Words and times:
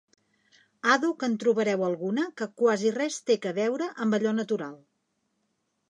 Àdhuc 0.93 1.25
en 1.27 1.35
trobareu 1.43 1.85
alguna 1.89 2.25
que 2.41 2.49
quasi 2.63 2.95
res 2.97 3.21
té 3.29 3.37
que 3.45 3.55
veure 3.61 3.93
amb 4.07 4.19
allò 4.21 4.37
natural. 4.43 4.77